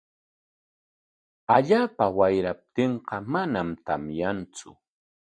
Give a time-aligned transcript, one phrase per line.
[1.57, 4.69] Allaapa wayraptinqa manam tamyantsu.